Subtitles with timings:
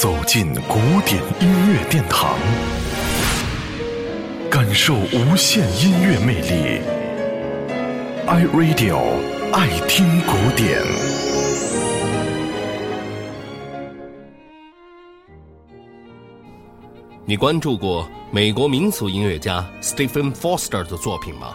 [0.00, 2.34] 走进古典音乐殿堂，
[4.50, 6.80] 感受无限音乐魅力。
[8.26, 8.98] iRadio
[9.52, 10.80] 爱听古典。
[17.26, 21.54] 你关注过美国民俗音乐家 Stephen Foster 的作品吗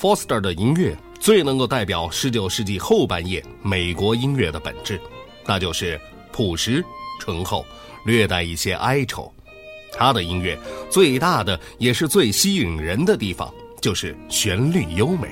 [0.00, 5.00] ？Foster 的音乐最能够代表19世纪后半叶美国音乐的本质，
[5.44, 6.84] 那就是朴实。
[7.18, 7.64] 醇厚，
[8.04, 9.32] 略带一些哀愁。
[9.92, 10.58] 他的音乐
[10.90, 15.28] 最大的也是最吸引人的地方，就是旋律优美。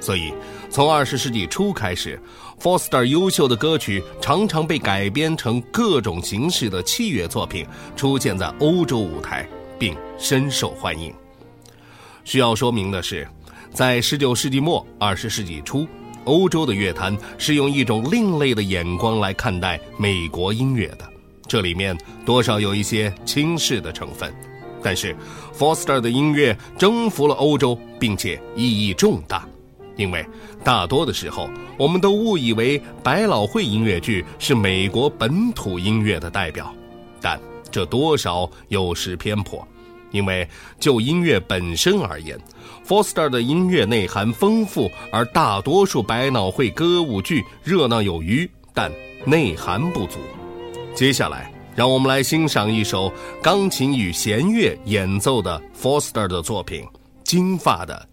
[0.00, 0.32] 所以，
[0.70, 2.20] 从二十世纪初开始
[2.60, 9.48] ，Foster 优秀的歌曲常常被改编成各种形式的器乐作品，出现在欧洲舞台，
[9.78, 11.12] 并深受欢迎。
[12.24, 13.26] 需要说明的是，
[13.72, 15.86] 在十九世纪末、二十世纪初。
[16.24, 21.08] 欧洲的乐坛是用一种另类的眼光来看待美国音乐的，
[21.48, 24.32] 这里面多少有一些轻视的成分。
[24.82, 25.16] 但是
[25.56, 29.48] ，Foster 的音乐征服了欧洲，并且意义重大，
[29.96, 30.24] 因为
[30.62, 36.72] 大多的时候我们都误以为百老汇音乐剧是美国本土音乐的代表，
[37.20, 39.66] 但这多少有失偏颇。
[40.12, 40.48] 因为
[40.78, 42.38] 就音乐本身而言
[42.86, 48.90] ，Foster 的音乐内涵丰富，而大多数百老汇歌舞剧热闹有余，但
[49.24, 50.18] 内涵不足。
[50.96, 56.82] 接下来，让我们来欣赏一首钢琴与弦乐演奏的 Foster 的作品
[57.22, 58.08] 《金发的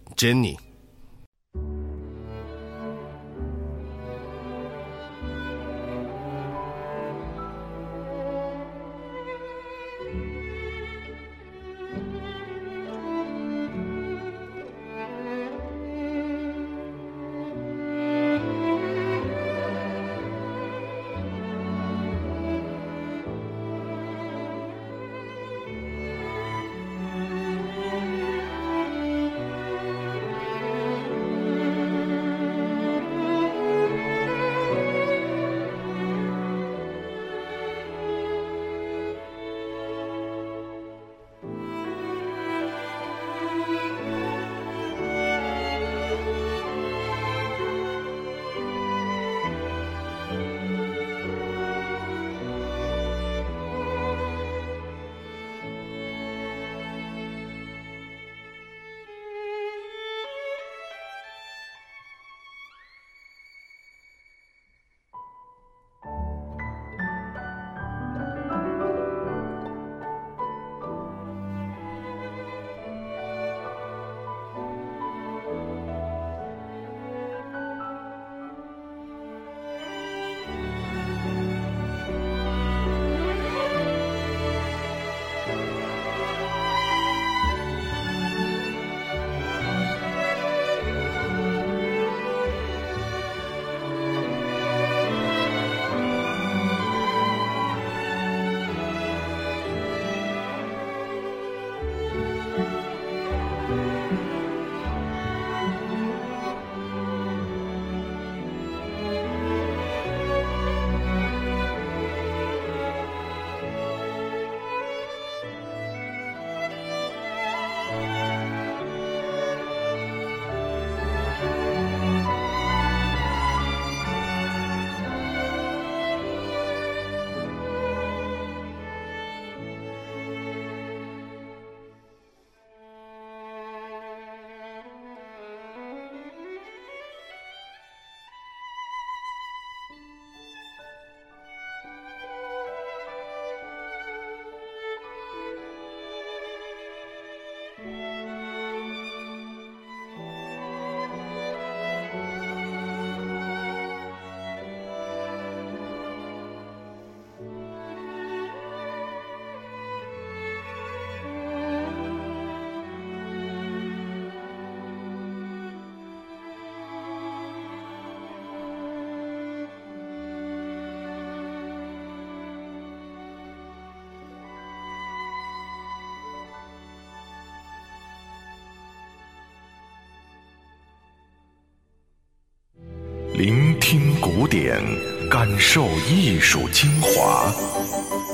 [183.36, 184.80] 聆听古典，
[185.28, 187.52] 感受艺术精华。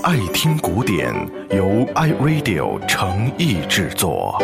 [0.02, 1.10] 爱听古典，
[1.48, 4.36] 由 iRadio 诚意制作。